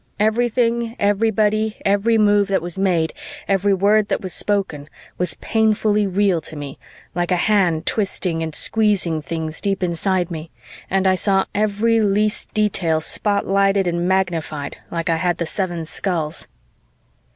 Everything, 0.19 0.95
everybody, 0.97 1.77
every 1.85 2.17
move 2.17 2.47
that 2.47 2.63
was 2.63 2.75
made, 2.75 3.13
every 3.47 3.71
word 3.71 4.07
that 4.07 4.19
was 4.19 4.33
spoken, 4.33 4.89
was 5.19 5.35
painfully 5.41 6.07
real 6.07 6.41
to 6.41 6.55
me, 6.55 6.79
like 7.13 7.29
a 7.29 7.35
hand 7.35 7.85
twisting 7.85 8.41
and 8.41 8.55
squeezing 8.55 9.21
things 9.21 9.61
deep 9.61 9.83
inside 9.83 10.31
me, 10.31 10.49
and 10.89 11.05
I 11.05 11.13
saw 11.13 11.45
every 11.53 11.99
least 11.99 12.51
detail 12.55 12.99
spotlighted 12.99 13.85
and 13.85 14.07
magnified 14.07 14.77
like 14.89 15.07
I 15.07 15.17
had 15.17 15.37
the 15.37 15.45
seven 15.45 15.85
skulls. 15.85 16.47